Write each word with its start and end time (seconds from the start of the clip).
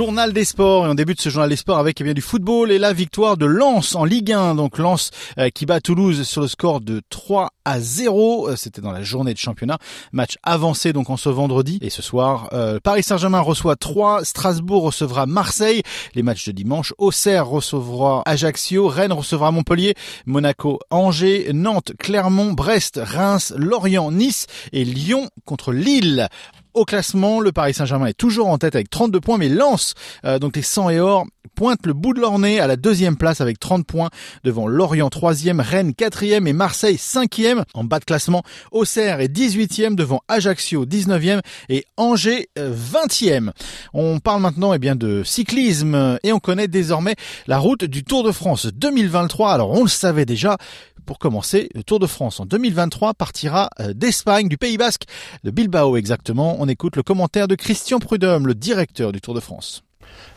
Journal 0.00 0.32
des 0.32 0.46
sports. 0.46 0.86
Et 0.86 0.88
on 0.88 0.94
débute 0.94 1.20
ce 1.20 1.28
journal 1.28 1.50
des 1.50 1.56
sports 1.56 1.76
avec 1.76 2.00
eh 2.00 2.04
bien 2.04 2.14
du 2.14 2.22
football 2.22 2.72
et 2.72 2.78
la 2.78 2.94
victoire 2.94 3.36
de 3.36 3.44
Lens 3.44 3.94
en 3.94 4.06
Ligue 4.06 4.32
1 4.32 4.54
donc 4.54 4.78
Lens 4.78 5.10
euh, 5.36 5.50
qui 5.50 5.66
bat 5.66 5.82
Toulouse 5.82 6.22
sur 6.22 6.40
le 6.40 6.48
score 6.48 6.80
de 6.80 7.02
3 7.10 7.50
à 7.66 7.80
0 7.80 8.48
euh, 8.48 8.56
c'était 8.56 8.80
dans 8.80 8.92
la 8.92 9.02
journée 9.02 9.34
de 9.34 9.38
championnat. 9.38 9.76
Match 10.12 10.38
avancé 10.42 10.94
donc 10.94 11.10
en 11.10 11.18
ce 11.18 11.28
vendredi. 11.28 11.78
Et 11.82 11.90
ce 11.90 12.00
soir 12.00 12.48
euh, 12.54 12.78
Paris 12.82 13.02
Saint-Germain 13.02 13.40
reçoit 13.40 13.76
3 13.76 14.24
Strasbourg 14.24 14.84
recevra 14.84 15.26
Marseille. 15.26 15.82
Les 16.14 16.22
matchs 16.22 16.46
de 16.46 16.52
dimanche 16.52 16.94
Auxerre 16.96 17.46
recevra 17.46 18.22
Ajaccio. 18.24 18.88
Rennes 18.88 19.12
recevra 19.12 19.50
Montpellier. 19.50 19.94
Monaco 20.24 20.78
Angers. 20.88 21.52
Nantes 21.52 21.92
Clermont. 21.98 22.54
Brest 22.54 22.98
Reims 23.04 23.52
Lorient 23.54 24.10
Nice 24.12 24.46
et 24.72 24.86
Lyon 24.86 25.28
contre 25.44 25.72
Lille 25.74 26.26
au 26.74 26.84
classement, 26.84 27.40
le 27.40 27.52
Paris 27.52 27.74
Saint-Germain 27.74 28.06
est 28.06 28.14
toujours 28.14 28.48
en 28.48 28.58
tête 28.58 28.74
avec 28.74 28.90
32 28.90 29.20
points, 29.20 29.38
mais 29.38 29.48
lance 29.48 29.94
euh, 30.24 30.38
donc 30.38 30.56
les 30.56 30.62
100 30.62 30.90
et 30.90 31.00
or 31.00 31.26
pointe 31.60 31.84
le 31.84 31.92
bout 31.92 32.14
de 32.14 32.20
leur 32.22 32.38
nez 32.38 32.58
à 32.58 32.66
la 32.66 32.76
deuxième 32.76 33.18
place 33.18 33.42
avec 33.42 33.60
30 33.60 33.86
points 33.86 34.08
devant 34.44 34.66
Lorient 34.66 35.10
troisième, 35.10 35.60
Rennes 35.60 35.92
quatrième 35.92 36.46
et 36.46 36.54
Marseille 36.54 36.96
cinquième. 36.96 37.64
En 37.74 37.84
bas 37.84 37.98
de 37.98 38.06
classement, 38.06 38.42
Auxerre 38.72 39.20
est 39.20 39.28
18e 39.28 39.94
devant 39.94 40.22
Ajaccio 40.26 40.86
19e 40.86 41.42
et 41.68 41.84
Angers 41.98 42.48
20e. 42.56 43.48
Euh, 43.48 43.52
on 43.92 44.20
parle 44.20 44.40
maintenant 44.40 44.72
eh 44.72 44.78
bien 44.78 44.96
de 44.96 45.22
cyclisme 45.22 46.18
et 46.22 46.32
on 46.32 46.38
connaît 46.38 46.66
désormais 46.66 47.14
la 47.46 47.58
route 47.58 47.84
du 47.84 48.04
Tour 48.04 48.24
de 48.24 48.32
France 48.32 48.64
2023. 48.64 49.52
Alors 49.52 49.72
on 49.72 49.82
le 49.82 49.88
savait 49.88 50.24
déjà, 50.24 50.56
pour 51.04 51.18
commencer, 51.18 51.68
le 51.74 51.82
Tour 51.82 51.98
de 51.98 52.06
France 52.06 52.40
en 52.40 52.46
2023 52.46 53.12
partira 53.12 53.68
euh, 53.80 53.92
d'Espagne, 53.92 54.48
du 54.48 54.56
Pays 54.56 54.78
Basque, 54.78 55.04
de 55.44 55.50
Bilbao 55.50 55.98
exactement. 55.98 56.56
On 56.58 56.68
écoute 56.68 56.96
le 56.96 57.02
commentaire 57.02 57.48
de 57.48 57.54
Christian 57.54 57.98
Prudhomme, 57.98 58.46
le 58.46 58.54
directeur 58.54 59.12
du 59.12 59.20
Tour 59.20 59.34
de 59.34 59.40
France. 59.40 59.82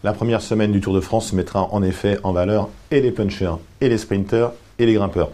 La 0.03 0.13
première 0.13 0.41
semaine 0.41 0.71
du 0.71 0.81
Tour 0.81 0.93
de 0.93 0.99
France 0.99 1.33
mettra 1.33 1.69
en 1.71 1.81
effet 1.83 2.17
en 2.23 2.33
valeur 2.33 2.69
et 2.91 3.01
les 3.01 3.11
punchers, 3.11 3.55
et 3.81 3.89
les 3.89 3.97
sprinters, 3.97 4.51
et 4.79 4.85
les 4.85 4.93
grimpeurs. 4.93 5.29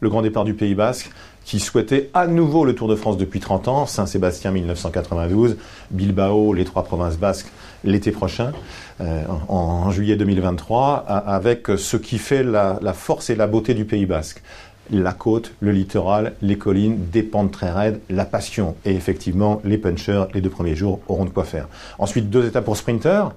Le 0.00 0.08
grand 0.08 0.22
départ 0.22 0.44
du 0.44 0.54
Pays 0.54 0.74
Basque, 0.74 1.10
qui 1.44 1.60
souhaitait 1.60 2.10
à 2.14 2.26
nouveau 2.26 2.64
le 2.64 2.74
Tour 2.74 2.88
de 2.88 2.94
France 2.94 3.16
depuis 3.16 3.40
30 3.40 3.68
ans, 3.68 3.86
Saint-Sébastien 3.86 4.50
1992, 4.52 5.56
Bilbao, 5.90 6.54
les 6.54 6.64
trois 6.64 6.84
provinces 6.84 7.18
basques 7.18 7.50
l'été 7.84 8.12
prochain, 8.12 8.52
euh, 9.00 9.24
en, 9.48 9.90
juillet 9.90 10.16
2023, 10.16 10.98
avec 10.98 11.66
ce 11.76 11.96
qui 11.96 12.18
fait 12.18 12.44
la, 12.44 12.78
force 12.92 13.30
et 13.30 13.34
la 13.34 13.46
beauté 13.46 13.74
du 13.74 13.84
Pays 13.84 14.06
Basque 14.06 14.42
la 14.90 15.12
côte, 15.12 15.54
le 15.60 15.70
littoral, 15.70 16.34
les 16.42 16.58
collines, 16.58 17.08
des 17.10 17.22
pentes 17.22 17.52
très 17.52 17.70
raides, 17.70 18.00
la 18.10 18.24
passion. 18.24 18.74
Et 18.84 18.92
effectivement, 18.92 19.60
les 19.64 19.78
punchers, 19.78 20.24
les 20.34 20.40
deux 20.40 20.50
premiers 20.50 20.74
jours, 20.74 21.00
auront 21.08 21.24
de 21.24 21.30
quoi 21.30 21.44
faire. 21.44 21.68
Ensuite, 21.98 22.30
deux 22.30 22.46
étapes 22.46 22.64
pour 22.64 22.76
sprinter 22.76 23.32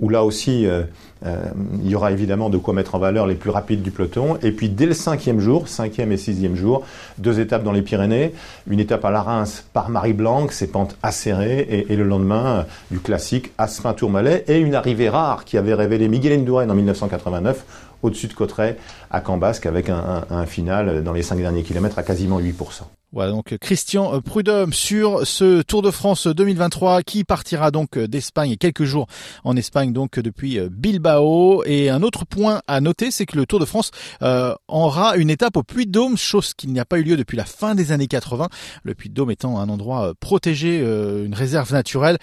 où 0.00 0.08
là 0.08 0.24
aussi, 0.24 0.66
euh, 0.66 0.82
euh, 1.26 1.36
il 1.82 1.90
y 1.90 1.94
aura 1.94 2.12
évidemment 2.12 2.50
de 2.50 2.58
quoi 2.58 2.74
mettre 2.74 2.94
en 2.94 2.98
valeur 2.98 3.26
les 3.26 3.34
plus 3.34 3.50
rapides 3.50 3.82
du 3.82 3.90
peloton. 3.90 4.38
Et 4.42 4.52
puis 4.52 4.68
dès 4.68 4.86
le 4.86 4.94
cinquième 4.94 5.40
jour, 5.40 5.68
cinquième 5.68 6.12
et 6.12 6.16
sixième 6.16 6.54
jour, 6.54 6.84
deux 7.18 7.40
étapes 7.40 7.64
dans 7.64 7.72
les 7.72 7.82
Pyrénées, 7.82 8.32
une 8.68 8.80
étape 8.80 9.04
à 9.04 9.10
la 9.10 9.22
Reims 9.22 9.64
par 9.72 9.88
Marie 9.88 10.12
Blanc, 10.12 10.46
ses 10.50 10.68
pentes 10.68 10.96
acérées, 11.02 11.86
et, 11.88 11.96
le 11.96 12.04
lendemain, 12.04 12.66
du 12.90 13.00
classique 13.00 13.52
Aspin-Tourmalet, 13.58 14.44
et 14.46 14.58
une 14.58 14.74
arrivée 14.74 15.08
rare 15.08 15.44
qui 15.44 15.58
avait 15.58 15.74
révélé 15.74 16.08
Miguel 16.08 16.38
Indurain 16.38 16.68
en 16.70 16.74
1989 16.74 17.64
au-dessus 18.02 18.28
de 18.28 18.32
Cotteret 18.32 18.76
à 19.10 19.20
Cambasque 19.20 19.66
avec 19.66 19.88
un, 19.88 20.24
un, 20.30 20.46
final 20.46 21.02
dans 21.02 21.12
les 21.12 21.22
cinq 21.22 21.38
derniers 21.38 21.64
kilomètres 21.64 21.98
à 21.98 22.04
quasiment 22.04 22.40
8%. 22.40 22.97
Voilà 23.12 23.32
donc 23.32 23.56
Christian 23.58 24.20
Prudhomme 24.20 24.72
sur 24.74 25.26
ce 25.26 25.62
Tour 25.62 25.80
de 25.80 25.90
France 25.90 26.26
2023 26.26 27.02
qui 27.02 27.24
partira 27.24 27.70
donc 27.70 27.98
d'Espagne 27.98 28.50
et 28.50 28.56
quelques 28.58 28.84
jours 28.84 29.06
en 29.44 29.56
Espagne 29.56 29.94
donc 29.94 30.18
depuis 30.18 30.60
Bilbao 30.70 31.64
et 31.64 31.88
un 31.88 32.02
autre 32.02 32.26
point 32.26 32.60
à 32.66 32.82
noter 32.82 33.10
c'est 33.10 33.24
que 33.24 33.38
le 33.38 33.46
Tour 33.46 33.60
de 33.60 33.64
France 33.64 33.92
euh, 34.20 34.54
aura 34.68 35.16
une 35.16 35.30
étape 35.30 35.56
au 35.56 35.62
Puy-de-Dôme 35.62 36.18
chose 36.18 36.52
qui 36.52 36.68
n'y 36.68 36.80
a 36.80 36.84
pas 36.84 36.98
eu 36.98 37.02
lieu 37.02 37.16
depuis 37.16 37.38
la 37.38 37.46
fin 37.46 37.74
des 37.74 37.92
années 37.92 38.08
80 38.08 38.48
le 38.82 38.94
Puy-de-Dôme 38.94 39.30
étant 39.30 39.58
un 39.58 39.70
endroit 39.70 40.12
protégé 40.20 40.80
euh, 40.82 41.24
une 41.24 41.34
réserve 41.34 41.72
naturelle 41.72 42.18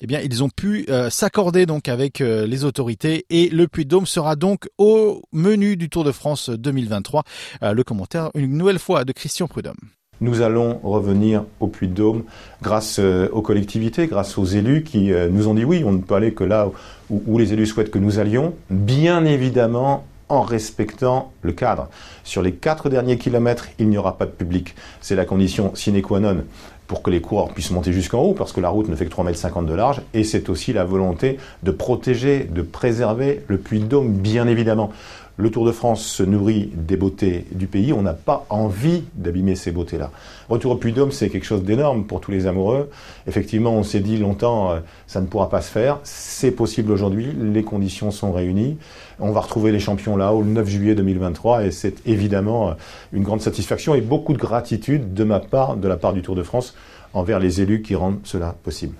eh 0.00 0.06
bien, 0.06 0.20
ils 0.20 0.44
ont 0.44 0.50
pu 0.50 0.84
euh, 0.88 1.08
s'accorder 1.10 1.66
donc 1.66 1.88
avec 1.88 2.20
euh, 2.20 2.46
les 2.46 2.64
autorités 2.64 3.24
et 3.30 3.48
le 3.48 3.66
Puy-de-Dôme 3.66 4.06
sera 4.06 4.36
donc 4.36 4.68
au 4.78 5.22
menu 5.32 5.76
du 5.76 5.88
Tour 5.88 6.04
de 6.04 6.12
France 6.12 6.50
2023. 6.50 7.24
Euh, 7.62 7.72
le 7.72 7.84
commentaire 7.84 8.30
une 8.34 8.56
nouvelle 8.56 8.78
fois 8.78 9.04
de 9.04 9.12
Christian 9.12 9.48
Prudhomme. 9.48 9.76
Nous 10.20 10.40
allons 10.40 10.80
revenir 10.82 11.44
au 11.60 11.66
Puy-de-Dôme 11.66 12.24
grâce 12.62 12.98
aux 12.98 13.42
collectivités, 13.42 14.06
grâce 14.06 14.38
aux 14.38 14.44
élus 14.44 14.82
qui 14.82 15.12
nous 15.30 15.48
ont 15.48 15.54
dit 15.54 15.64
oui, 15.64 15.82
on 15.84 15.92
ne 15.92 15.98
peut 15.98 16.14
aller 16.14 16.32
que 16.32 16.44
là 16.44 16.68
où, 17.10 17.22
où 17.26 17.38
les 17.38 17.52
élus 17.52 17.66
souhaitent 17.66 17.90
que 17.90 17.98
nous 17.98 18.18
allions, 18.18 18.54
bien 18.70 19.24
évidemment 19.24 20.04
en 20.28 20.40
respectant 20.42 21.32
le 21.42 21.52
cadre. 21.52 21.88
Sur 22.24 22.42
les 22.42 22.52
quatre 22.52 22.88
derniers 22.88 23.18
kilomètres, 23.18 23.68
il 23.78 23.88
n'y 23.88 23.98
aura 23.98 24.18
pas 24.18 24.26
de 24.26 24.30
public. 24.30 24.74
C'est 25.00 25.14
la 25.14 25.24
condition 25.24 25.74
sine 25.74 26.00
qua 26.02 26.20
non 26.20 26.44
pour 26.86 27.02
que 27.02 27.10
les 27.10 27.20
coureurs 27.20 27.48
puissent 27.48 27.72
monter 27.72 27.92
jusqu'en 27.92 28.20
haut, 28.20 28.32
parce 28.32 28.52
que 28.52 28.60
la 28.60 28.68
route 28.68 28.88
ne 28.88 28.94
fait 28.94 29.06
que 29.06 29.14
3,50 29.14 29.58
m 29.58 29.66
de 29.66 29.74
large, 29.74 30.02
et 30.14 30.22
c'est 30.22 30.48
aussi 30.48 30.72
la 30.72 30.84
volonté 30.84 31.38
de 31.64 31.72
protéger, 31.72 32.44
de 32.44 32.62
préserver 32.62 33.44
le 33.48 33.58
puits 33.58 33.80
de 33.80 33.86
Dôme, 33.86 34.12
bien 34.12 34.46
évidemment. 34.46 34.92
Le 35.38 35.50
Tour 35.50 35.66
de 35.66 35.72
France 35.72 36.02
se 36.02 36.22
nourrit 36.22 36.70
des 36.74 36.96
beautés 36.96 37.44
du 37.52 37.66
pays. 37.66 37.92
On 37.92 38.00
n'a 38.00 38.14
pas 38.14 38.46
envie 38.48 39.04
d'abîmer 39.14 39.54
ces 39.54 39.70
beautés-là. 39.70 40.10
Retour 40.48 40.72
au 40.72 40.76
Puy-de-Dôme, 40.76 41.12
c'est 41.12 41.28
quelque 41.28 41.44
chose 41.44 41.62
d'énorme 41.62 42.04
pour 42.04 42.22
tous 42.22 42.30
les 42.30 42.46
amoureux. 42.46 42.88
Effectivement, 43.26 43.74
on 43.74 43.82
s'est 43.82 44.00
dit 44.00 44.16
longtemps, 44.16 44.70
euh, 44.70 44.80
ça 45.06 45.20
ne 45.20 45.26
pourra 45.26 45.50
pas 45.50 45.60
se 45.60 45.70
faire. 45.70 46.00
C'est 46.04 46.52
possible 46.52 46.90
aujourd'hui. 46.90 47.32
Les 47.38 47.64
conditions 47.64 48.10
sont 48.10 48.32
réunies. 48.32 48.78
On 49.20 49.30
va 49.30 49.40
retrouver 49.40 49.72
les 49.72 49.80
champions 49.80 50.16
là, 50.16 50.32
au 50.32 50.42
9 50.42 50.66
juillet 50.66 50.94
2023, 50.94 51.66
et 51.66 51.70
c'est 51.70 52.06
évidemment 52.06 52.70
euh, 52.70 52.72
une 53.12 53.22
grande 53.22 53.42
satisfaction 53.42 53.94
et 53.94 54.00
beaucoup 54.00 54.32
de 54.32 54.38
gratitude 54.38 55.12
de 55.12 55.24
ma 55.24 55.40
part, 55.40 55.76
de 55.76 55.86
la 55.86 55.98
part 55.98 56.14
du 56.14 56.22
Tour 56.22 56.34
de 56.34 56.42
France, 56.42 56.74
envers 57.12 57.40
les 57.40 57.60
élus 57.60 57.82
qui 57.82 57.94
rendent 57.94 58.20
cela 58.24 58.54
possible. 58.62 58.94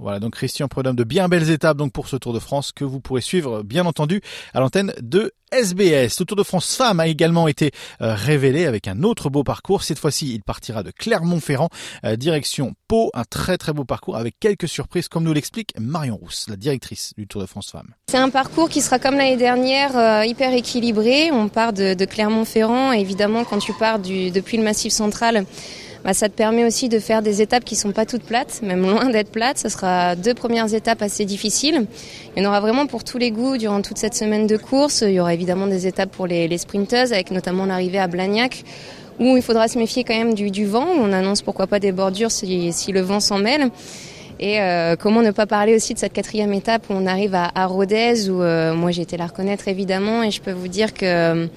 Voilà, 0.00 0.18
donc 0.18 0.34
Christian 0.34 0.66
Prudhomme 0.66 0.96
de 0.96 1.04
bien 1.04 1.28
belles 1.28 1.50
étapes 1.50 1.76
donc 1.76 1.92
pour 1.92 2.08
ce 2.08 2.16
Tour 2.16 2.32
de 2.32 2.40
France 2.40 2.72
que 2.72 2.84
vous 2.84 3.00
pourrez 3.00 3.20
suivre 3.20 3.62
bien 3.62 3.86
entendu 3.86 4.20
à 4.52 4.58
l'antenne 4.58 4.92
de 5.00 5.32
SBS. 5.52 6.18
Le 6.18 6.24
Tour 6.24 6.36
de 6.36 6.42
France 6.42 6.74
Femmes 6.74 6.98
a 6.98 7.06
également 7.06 7.46
été 7.46 7.70
euh, 8.02 8.14
révélé 8.14 8.66
avec 8.66 8.88
un 8.88 9.04
autre 9.04 9.30
beau 9.30 9.44
parcours. 9.44 9.84
Cette 9.84 10.00
fois-ci, 10.00 10.34
il 10.34 10.42
partira 10.42 10.82
de 10.82 10.90
Clermont-Ferrand 10.90 11.68
euh, 12.04 12.16
direction 12.16 12.74
Pau, 12.88 13.10
un 13.14 13.22
très 13.22 13.56
très 13.56 13.72
beau 13.72 13.84
parcours 13.84 14.16
avec 14.16 14.34
quelques 14.40 14.66
surprises 14.66 15.06
comme 15.06 15.22
nous 15.22 15.32
l'explique 15.32 15.72
Marion 15.78 16.16
Rousse, 16.16 16.46
la 16.48 16.56
directrice 16.56 17.12
du 17.16 17.28
Tour 17.28 17.40
de 17.40 17.46
France 17.46 17.70
Femmes. 17.70 17.94
C'est 18.10 18.18
un 18.18 18.30
parcours 18.30 18.68
qui 18.68 18.80
sera 18.80 18.98
comme 18.98 19.14
l'année 19.14 19.36
dernière 19.36 19.96
euh, 19.96 20.24
hyper 20.24 20.52
équilibré. 20.52 21.30
On 21.30 21.48
part 21.48 21.72
de, 21.72 21.94
de 21.94 22.04
Clermont-Ferrand 22.04 22.90
évidemment 22.90 23.44
quand 23.44 23.58
tu 23.58 23.72
pars 23.74 24.00
du, 24.00 24.32
depuis 24.32 24.56
le 24.56 24.64
Massif 24.64 24.92
central 24.92 25.46
bah, 26.04 26.12
ça 26.12 26.28
te 26.28 26.34
permet 26.34 26.64
aussi 26.64 26.90
de 26.90 26.98
faire 26.98 27.22
des 27.22 27.40
étapes 27.40 27.64
qui 27.64 27.76
sont 27.76 27.92
pas 27.92 28.04
toutes 28.04 28.24
plates, 28.24 28.60
même 28.62 28.82
loin 28.90 29.08
d'être 29.08 29.30
plates. 29.30 29.58
Ce 29.58 29.68
sera 29.68 30.16
deux 30.16 30.34
premières 30.34 30.72
étapes 30.74 31.00
assez 31.00 31.24
difficiles. 31.24 31.86
Il 32.36 32.42
y 32.42 32.46
en 32.46 32.48
aura 32.48 32.60
vraiment 32.60 32.86
pour 32.86 33.04
tous 33.04 33.18
les 33.18 33.30
goûts 33.30 33.56
durant 33.56 33.80
toute 33.80 33.98
cette 33.98 34.14
semaine 34.14 34.46
de 34.46 34.56
course. 34.56 35.02
Il 35.06 35.12
y 35.12 35.20
aura 35.20 35.32
évidemment 35.32 35.66
des 35.66 35.86
étapes 35.86 36.10
pour 36.10 36.26
les, 36.26 36.46
les 36.46 36.58
sprinteuses, 36.58 37.12
avec 37.12 37.30
notamment 37.30 37.64
l'arrivée 37.64 37.98
à 37.98 38.06
Blagnac, 38.06 38.64
où 39.18 39.36
il 39.36 39.42
faudra 39.42 39.66
se 39.66 39.78
méfier 39.78 40.04
quand 40.04 40.16
même 40.16 40.34
du, 40.34 40.50
du 40.50 40.66
vent. 40.66 40.86
On 40.86 41.12
annonce 41.12 41.40
pourquoi 41.40 41.66
pas 41.66 41.80
des 41.80 41.92
bordures 41.92 42.30
si, 42.30 42.72
si 42.72 42.92
le 42.92 43.00
vent 43.00 43.20
s'en 43.20 43.38
mêle. 43.38 43.70
Et 44.40 44.60
euh, 44.60 44.96
comment 44.96 45.22
ne 45.22 45.30
pas 45.30 45.46
parler 45.46 45.74
aussi 45.74 45.94
de 45.94 45.98
cette 45.98 46.12
quatrième 46.12 46.52
étape 46.52 46.90
où 46.90 46.92
on 46.92 47.06
arrive 47.06 47.34
à, 47.34 47.50
à 47.54 47.66
Rodez, 47.66 48.28
où 48.28 48.42
euh, 48.42 48.74
moi 48.74 48.90
j'ai 48.90 49.02
été 49.02 49.16
la 49.16 49.26
reconnaître 49.26 49.68
évidemment, 49.68 50.22
et 50.22 50.30
je 50.30 50.42
peux 50.42 50.52
vous 50.52 50.68
dire 50.68 50.92
que 50.92 51.48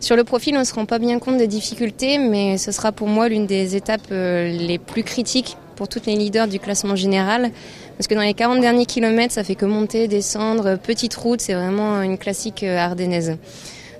sur 0.00 0.14
le 0.14 0.24
profil, 0.24 0.54
on 0.56 0.60
ne 0.60 0.64
se 0.64 0.74
rend 0.74 0.86
pas 0.86 0.98
bien 0.98 1.18
compte 1.18 1.38
des 1.38 1.48
difficultés, 1.48 2.18
mais 2.18 2.56
ce 2.56 2.70
sera 2.70 2.92
pour 2.92 3.08
moi 3.08 3.28
l'une 3.28 3.46
des 3.46 3.74
étapes 3.74 4.08
euh, 4.12 4.48
les 4.48 4.78
plus 4.78 5.02
critiques 5.02 5.56
pour 5.74 5.88
toutes 5.88 6.06
les 6.06 6.14
leaders 6.14 6.46
du 6.46 6.60
classement 6.60 6.94
général. 6.94 7.50
Parce 7.96 8.06
que 8.06 8.14
dans 8.14 8.22
les 8.22 8.34
40 8.34 8.60
derniers 8.60 8.86
kilomètres, 8.86 9.34
ça 9.34 9.42
fait 9.42 9.56
que 9.56 9.66
monter, 9.66 10.06
descendre, 10.06 10.76
petite 10.76 11.14
route, 11.14 11.40
c'est 11.40 11.54
vraiment 11.54 12.00
une 12.02 12.16
classique 12.16 12.62
euh, 12.62 12.78
ardennaise. 12.78 13.36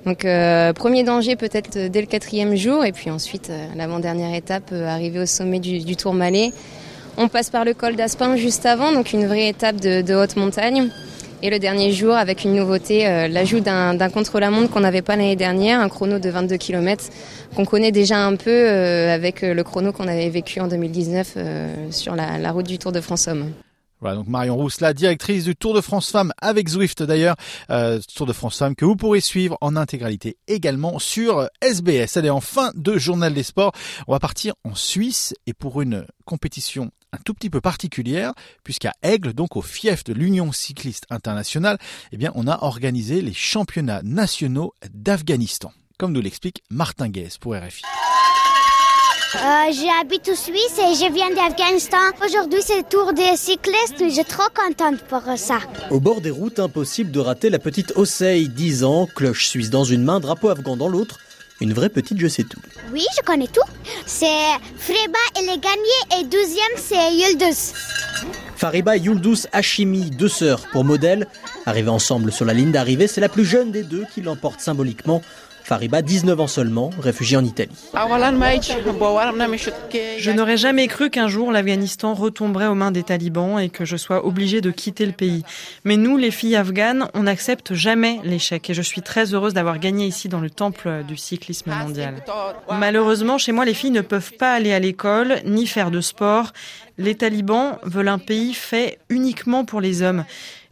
Donc 0.06 0.24
euh, 0.24 0.72
premier 0.72 1.02
danger 1.02 1.34
peut-être 1.34 1.88
dès 1.88 2.00
le 2.00 2.06
quatrième 2.06 2.54
jour, 2.54 2.84
et 2.84 2.92
puis 2.92 3.10
ensuite 3.10 3.50
l'avant-dernière 3.76 4.34
étape, 4.34 4.72
arriver 4.72 5.18
au 5.18 5.26
sommet 5.26 5.58
du, 5.58 5.80
du 5.80 5.96
Tourmalet. 5.96 6.52
On 7.16 7.26
passe 7.26 7.50
par 7.50 7.64
le 7.64 7.74
col 7.74 7.96
d'Aspin 7.96 8.36
juste 8.36 8.64
avant, 8.64 8.92
donc 8.92 9.12
une 9.12 9.26
vraie 9.26 9.48
étape 9.48 9.80
de 9.80 10.14
haute 10.14 10.36
montagne. 10.36 10.90
Et 11.40 11.50
le 11.50 11.60
dernier 11.60 11.92
jour, 11.92 12.14
avec 12.14 12.42
une 12.42 12.56
nouveauté, 12.56 13.06
euh, 13.06 13.28
l'ajout 13.28 13.60
d'un 13.60 13.96
contre-la-montre 14.08 14.70
qu'on 14.70 14.80
n'avait 14.80 15.02
pas 15.02 15.14
l'année 15.14 15.36
dernière, 15.36 15.78
un 15.80 15.88
chrono 15.88 16.18
de 16.18 16.28
22 16.28 16.56
km 16.56 17.04
qu'on 17.54 17.64
connaît 17.64 17.92
déjà 17.92 18.18
un 18.18 18.34
peu 18.34 18.50
euh, 18.50 19.14
avec 19.14 19.44
euh, 19.44 19.54
le 19.54 19.62
chrono 19.62 19.92
qu'on 19.92 20.08
avait 20.08 20.30
vécu 20.30 20.58
en 20.60 20.66
2019 20.66 21.36
sur 21.90 22.16
la, 22.16 22.38
la 22.38 22.50
route 22.50 22.66
du 22.66 22.78
Tour 22.78 22.90
de 22.90 23.00
France 23.00 23.28
Homme. 23.28 23.52
Voilà, 24.00 24.16
donc 24.16 24.28
Marion 24.28 24.56
Rousse, 24.56 24.80
la 24.80 24.94
directrice 24.94 25.44
du 25.44 25.56
Tour 25.56 25.74
de 25.74 25.80
France 25.80 26.10
Femmes 26.10 26.32
avec 26.40 26.68
Zwift 26.68 27.02
d'ailleurs, 27.02 27.36
euh, 27.70 28.00
Tour 28.14 28.26
de 28.26 28.32
France 28.32 28.58
Femmes 28.58 28.76
que 28.76 28.84
vous 28.84 28.94
pourrez 28.94 29.20
suivre 29.20 29.58
en 29.60 29.74
intégralité 29.74 30.36
également 30.46 30.98
sur 30.98 31.48
SBS. 31.60 32.16
Allez, 32.16 32.30
en 32.30 32.40
fin 32.40 32.70
de 32.74 32.96
journal 32.96 33.34
des 33.34 33.42
sports, 33.42 33.72
on 34.06 34.12
va 34.12 34.20
partir 34.20 34.54
en 34.64 34.74
Suisse 34.74 35.34
et 35.46 35.52
pour 35.52 35.82
une 35.82 36.06
compétition 36.24 36.90
un 37.12 37.18
tout 37.24 37.34
petit 37.34 37.50
peu 37.50 37.60
particulière, 37.60 38.34
puisqu'à 38.64 38.92
Aigle, 39.02 39.32
donc 39.32 39.56
au 39.56 39.62
fief 39.62 40.04
de 40.04 40.12
l'Union 40.12 40.52
cycliste 40.52 41.06
internationale, 41.10 41.78
eh 42.12 42.16
bien, 42.16 42.32
on 42.34 42.46
a 42.46 42.62
organisé 42.62 43.22
les 43.22 43.32
championnats 43.32 44.02
nationaux 44.02 44.74
d'Afghanistan, 44.92 45.72
comme 45.98 46.12
nous 46.12 46.20
l'explique 46.20 46.62
Martin 46.70 47.08
Guez 47.08 47.30
pour 47.40 47.54
RFI. 47.54 47.82
Euh, 49.34 49.72
J'habite 49.72 50.28
en 50.30 50.34
Suisse 50.34 50.78
et 50.78 50.94
je 50.94 51.12
viens 51.12 51.28
d'Afghanistan. 51.34 51.98
Aujourd'hui, 52.24 52.60
c'est 52.64 52.78
le 52.78 52.82
tour 52.84 53.12
des 53.12 53.36
cyclistes. 53.36 53.96
Je 54.00 54.08
suis 54.08 54.24
trop 54.24 54.48
contente 54.54 55.00
pour 55.02 55.22
ça. 55.36 55.58
Au 55.90 56.00
bord 56.00 56.22
des 56.22 56.30
routes, 56.30 56.58
impossible 56.58 57.10
de 57.10 57.20
rater 57.20 57.50
la 57.50 57.58
petite 57.58 57.92
Osei, 57.96 58.48
10 58.48 58.84
ans, 58.84 59.06
cloche 59.14 59.46
suisse 59.48 59.68
dans 59.68 59.84
une 59.84 60.02
main, 60.02 60.20
drapeau 60.20 60.48
afghan 60.48 60.76
dans 60.76 60.88
l'autre. 60.88 61.18
Une 61.60 61.74
vraie 61.74 61.90
petite 61.90 62.18
je 62.18 62.26
sais 62.28 62.44
tout. 62.44 62.60
Oui, 62.92 63.04
je 63.16 63.22
connais 63.22 63.48
tout. 63.48 63.60
C'est 64.06 64.26
Freba, 64.78 65.18
elle 65.36 65.44
est 65.44 65.60
gagnée 65.60 66.20
et 66.20 66.24
deuxième, 66.24 66.76
c'est 66.76 67.12
Yıldız. 67.12 67.74
Fariba 68.56 68.96
et 68.96 69.00
Yuldus 69.00 69.46
Hashimi, 69.52 70.10
deux 70.10 70.28
sœurs 70.28 70.66
pour 70.72 70.84
modèle. 70.84 71.26
Arrivées 71.66 71.90
ensemble 71.90 72.32
sur 72.32 72.44
la 72.44 72.54
ligne 72.54 72.72
d'arrivée, 72.72 73.06
c'est 73.06 73.20
la 73.20 73.28
plus 73.28 73.44
jeune 73.44 73.72
des 73.72 73.82
deux 73.82 74.04
qui 74.14 74.20
l'emporte 74.22 74.60
symboliquement. 74.60 75.22
Fariba, 75.68 76.00
19 76.00 76.40
ans 76.40 76.46
seulement, 76.46 76.88
réfugiée 76.98 77.36
en 77.36 77.44
Italie. 77.44 77.76
Je 80.18 80.30
n'aurais 80.30 80.56
jamais 80.56 80.86
cru 80.88 81.10
qu'un 81.10 81.28
jour 81.28 81.52
l'Afghanistan 81.52 82.14
retomberait 82.14 82.68
aux 82.68 82.74
mains 82.74 82.90
des 82.90 83.02
talibans 83.02 83.60
et 83.60 83.68
que 83.68 83.84
je 83.84 83.98
sois 83.98 84.24
obligée 84.24 84.62
de 84.62 84.70
quitter 84.70 85.04
le 85.04 85.12
pays. 85.12 85.42
Mais 85.84 85.98
nous, 85.98 86.16
les 86.16 86.30
filles 86.30 86.56
afghanes, 86.56 87.10
on 87.12 87.24
n'accepte 87.24 87.74
jamais 87.74 88.18
l'échec 88.24 88.70
et 88.70 88.72
je 88.72 88.80
suis 88.80 89.02
très 89.02 89.34
heureuse 89.34 89.52
d'avoir 89.52 89.78
gagné 89.78 90.06
ici 90.06 90.30
dans 90.30 90.40
le 90.40 90.48
temple 90.48 91.04
du 91.06 91.18
cyclisme 91.18 91.70
mondial. 91.70 92.14
Malheureusement, 92.70 93.36
chez 93.36 93.52
moi, 93.52 93.66
les 93.66 93.74
filles 93.74 93.90
ne 93.90 94.00
peuvent 94.00 94.32
pas 94.38 94.54
aller 94.54 94.72
à 94.72 94.78
l'école 94.78 95.42
ni 95.44 95.66
faire 95.66 95.90
de 95.90 96.00
sport. 96.00 96.54
Les 97.00 97.14
talibans 97.14 97.78
veulent 97.84 98.08
un 98.08 98.18
pays 98.18 98.54
fait 98.54 98.98
uniquement 99.08 99.64
pour 99.64 99.80
les 99.80 100.02
hommes. 100.02 100.24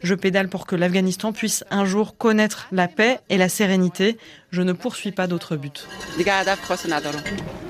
Je 0.03 0.13
pédale 0.13 0.49
pour 0.49 0.67
que 0.67 0.75
l'Afghanistan 0.75 1.31
puisse 1.31 1.63
un 1.71 1.85
jour 1.85 2.17
connaître 2.17 2.67
la 2.73 2.89
paix 2.89 3.19
et 3.29 3.37
la 3.37 3.47
sérénité. 3.47 4.17
Je 4.51 4.61
ne 4.61 4.73
poursuis 4.73 5.13
pas 5.13 5.27
d'autre 5.27 5.55
but. 5.55 5.87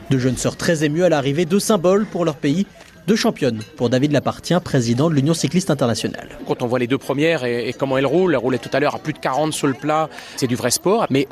Deux 0.09 0.17
jeunes 0.17 0.37
sœurs 0.37 0.57
très 0.57 0.83
émues 0.83 1.03
à 1.03 1.09
l'arrivée, 1.09 1.45
deux 1.45 1.59
symboles 1.59 2.07
pour 2.07 2.25
leur 2.25 2.35
pays, 2.35 2.65
deux 3.05 3.15
championnes 3.15 3.61
pour 3.75 3.91
David 3.91 4.11
Lapartien, 4.11 4.59
président 4.59 5.09
de 5.11 5.13
l'Union 5.13 5.35
cycliste 5.35 5.69
internationale. 5.69 6.29
Quand 6.47 6.63
on 6.63 6.67
voit 6.67 6.79
les 6.79 6.87
deux 6.87 6.97
premières 6.97 7.45
et, 7.45 7.69
et 7.69 7.73
comment 7.73 7.97
elles 7.99 8.07
roulent, 8.07 8.33
elles 8.33 8.39
roulaient 8.39 8.57
tout 8.57 8.71
à 8.73 8.79
l'heure 8.79 8.95
à 8.95 8.99
plus 8.99 9.13
de 9.13 9.19
40 9.19 9.53
sur 9.53 9.67
le 9.67 9.75
plat, 9.75 10.09
c'est 10.35 10.47
du 10.47 10.55
vrai 10.55 10.71
sport. 10.71 11.05
Mais 11.11 11.27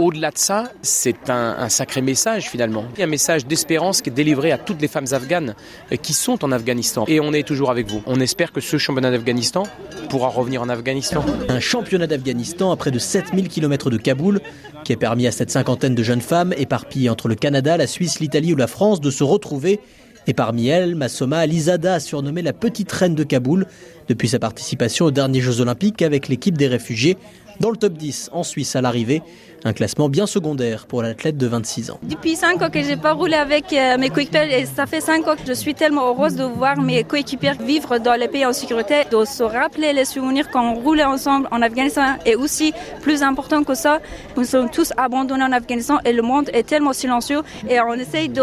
au-delà 0.00 0.30
de 0.30 0.38
ça, 0.38 0.64
c'est 0.82 1.28
un, 1.28 1.68
sacré 1.68 2.00
message 2.00 2.48
finalement. 2.48 2.84
Un 2.98 3.06
message 3.06 3.46
d'espérance 3.46 4.00
qui 4.00 4.10
est 4.10 4.12
délivré 4.12 4.52
à 4.52 4.58
toutes 4.58 4.80
les 4.80 4.88
femmes 4.88 5.06
afghanes 5.12 5.54
qui 6.02 6.14
sont 6.14 6.44
en 6.44 6.52
Afghanistan. 6.52 7.04
Et 7.06 7.20
on 7.20 7.32
est 7.32 7.46
toujours 7.46 7.70
avec 7.70 7.88
vous. 7.88 8.02
On 8.06 8.20
espère 8.20 8.52
que 8.52 8.60
ce 8.60 8.78
championnat 8.78 9.10
d'Afghanistan 9.10 9.64
pourra 10.08 10.28
revenir 10.28 10.62
en 10.62 10.68
Afghanistan. 10.68 11.24
Un 11.48 11.60
championnat 11.60 12.06
d'Afghanistan 12.06 12.72
à 12.72 12.76
près 12.76 12.90
de 12.90 12.98
7000 12.98 13.48
km 13.48 13.90
de 13.90 13.96
Kaboul 13.96 14.40
qui 14.84 14.92
a 14.92 14.96
permis 14.96 15.26
à 15.26 15.32
cette 15.32 15.50
cinquantaine 15.50 15.94
de 15.94 16.02
jeunes 16.02 16.22
femmes 16.22 16.54
éparpillées 16.56 17.10
entre 17.10 17.28
le 17.28 17.34
Canada, 17.34 17.76
la 17.76 17.86
Suisse, 17.86 18.20
l'Italie 18.20 18.52
ou 18.54 18.56
la 18.56 18.66
France 18.66 19.00
de 19.00 19.10
se 19.10 19.22
retrouver. 19.22 19.80
Et 20.26 20.34
parmi 20.34 20.68
elles, 20.68 20.94
Massoma 20.94 21.38
Alizada, 21.38 21.98
surnommée 21.98 22.42
la 22.42 22.52
petite 22.52 22.92
reine 22.92 23.14
de 23.14 23.24
Kaboul, 23.24 23.66
depuis 24.08 24.28
sa 24.28 24.38
participation 24.38 25.06
aux 25.06 25.10
derniers 25.10 25.40
Jeux 25.40 25.60
Olympiques 25.60 26.02
avec 26.02 26.28
l'équipe 26.28 26.58
des 26.58 26.68
réfugiés, 26.68 27.16
dans 27.60 27.70
le 27.70 27.76
top 27.76 27.92
10 27.92 28.30
en 28.32 28.42
Suisse 28.42 28.74
à 28.74 28.80
l'arrivée. 28.80 29.22
Un 29.62 29.74
classement 29.74 30.08
bien 30.08 30.26
secondaire 30.26 30.86
pour 30.86 31.02
l'athlète 31.02 31.36
de 31.36 31.46
26 31.46 31.90
ans. 31.90 31.98
Depuis 32.02 32.34
5 32.34 32.62
ans 32.62 32.70
que 32.70 32.82
j'ai 32.82 32.96
pas 32.96 33.12
roulé 33.12 33.34
avec 33.34 33.72
euh, 33.74 33.98
mes 33.98 34.08
coéquipiers 34.08 34.58
et 34.58 34.64
ça 34.64 34.86
fait 34.86 35.02
5 35.02 35.28
ans 35.28 35.36
que 35.36 35.46
je 35.46 35.52
suis 35.52 35.74
tellement 35.74 36.08
heureuse 36.08 36.34
de 36.34 36.44
voir 36.44 36.80
mes 36.80 37.04
coéquipiers 37.04 37.52
vivre 37.60 37.98
dans 37.98 38.14
les 38.14 38.28
pays 38.28 38.46
en 38.46 38.54
sécurité, 38.54 39.02
de 39.12 39.22
se 39.26 39.42
rappeler 39.42 39.92
les 39.92 40.06
souvenirs 40.06 40.48
quand 40.50 40.72
on 40.72 40.80
roulait 40.80 41.04
ensemble 41.04 41.46
en 41.50 41.60
Afghanistan 41.60 42.16
et 42.24 42.36
aussi 42.36 42.72
plus 43.02 43.22
important 43.22 43.62
que 43.62 43.74
ça, 43.74 44.00
nous 44.36 44.44
sommes 44.44 44.70
tous 44.70 44.94
abandonnés 44.96 45.44
en 45.44 45.52
Afghanistan 45.52 45.98
et 46.06 46.14
le 46.14 46.22
monde 46.22 46.48
est 46.54 46.66
tellement 46.66 46.94
silencieux 46.94 47.42
et 47.68 47.78
on 47.80 47.92
essaye 47.92 48.30
de 48.30 48.42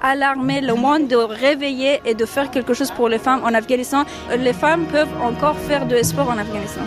alarmer 0.00 0.60
le 0.60 0.74
monde, 0.74 1.08
de 1.08 1.16
réveiller 1.16 2.00
et 2.04 2.14
de 2.14 2.24
faire 2.24 2.50
quelque 2.50 2.74
chose 2.74 2.90
pour 2.92 3.08
les 3.08 3.18
femmes 3.18 3.42
en 3.44 3.54
Afghanistan. 3.54 4.04
Les 4.38 4.52
femmes 4.52 4.86
peuvent 4.86 5.14
encore 5.20 5.56
faire 5.56 5.86
de 5.86 6.00
sport 6.02 6.28
en 6.28 6.38
Afghanistan. 6.38 6.82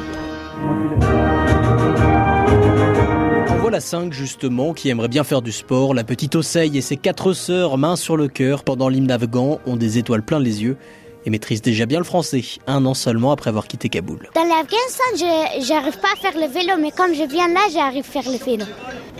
Voilà 3.65 3.79
5 3.79 4.13
justement 4.13 4.75
qui 4.75 4.89
aimerait 4.89 5.07
bien 5.07 5.23
faire 5.23 5.41
du 5.41 5.51
sport. 5.51 5.95
La 5.95 6.03
petite 6.03 6.35
Osei 6.35 6.69
et 6.77 6.81
ses 6.81 6.97
quatre 6.97 7.33
sœurs, 7.33 7.79
main 7.79 7.95
sur 7.95 8.15
le 8.15 8.27
cœur, 8.27 8.63
pendant 8.63 8.89
l'hymne 8.89 9.09
afghan, 9.09 9.59
ont 9.65 9.75
des 9.75 9.97
étoiles 9.97 10.21
plein 10.21 10.37
les 10.37 10.61
yeux 10.61 10.77
et 11.25 11.31
maîtrisent 11.31 11.63
déjà 11.63 11.87
bien 11.87 11.97
le 11.97 12.03
français, 12.03 12.43
un 12.67 12.85
an 12.85 12.93
seulement 12.93 13.31
après 13.31 13.49
avoir 13.49 13.65
quitté 13.65 13.89
Kaboul. 13.89 14.29
Dans 14.35 14.43
l'Afghanistan, 14.43 15.03
je 15.15 15.73
n'arrive 15.73 15.99
pas 15.99 16.09
à 16.13 16.15
faire 16.15 16.39
le 16.39 16.47
vélo, 16.47 16.73
mais 16.79 16.91
comme 16.91 17.15
je 17.15 17.27
viens 17.27 17.47
là, 17.47 17.61
j'arrive 17.73 18.05
à 18.07 18.21
faire 18.21 18.31
le 18.31 18.37
vélo. 18.37 18.65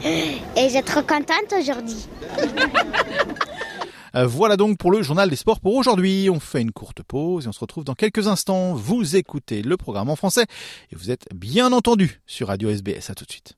Et 0.06 0.66
je 0.66 0.70
suis 0.70 0.84
trop 0.84 1.02
contente 1.02 1.52
aujourd'hui. 1.60 2.06
Voilà 4.28 4.56
donc 4.56 4.78
pour 4.78 4.92
le 4.92 5.02
journal 5.02 5.30
des 5.30 5.36
sports 5.36 5.60
pour 5.60 5.76
aujourd'hui. 5.76 6.30
On 6.30 6.40
fait 6.40 6.62
une 6.62 6.72
courte 6.72 7.04
pause 7.04 7.46
et 7.46 7.50
on 7.50 7.52
se 7.52 7.60
retrouve 7.60 7.84
dans 7.84 7.96
quelques 7.96 8.28
instants. 8.28 8.74
Vous 8.74 9.18
écoutez 9.18 9.62
le 9.62 9.76
programme 9.76 10.10
en 10.10 10.16
français 10.16 10.46
et 10.92 10.96
vous 10.96 11.12
êtes 11.12 11.28
bien 11.36 11.74
entendu 11.74 12.22
sur 12.26 12.48
Radio 12.48 12.70
SBS. 12.70 13.10
À 13.10 13.16
tout 13.16 13.26
de 13.26 13.32
suite. 13.32 13.58